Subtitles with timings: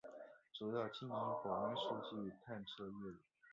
[0.51, 1.09] 主要经营
[1.43, 3.13] 保安数据探测业务。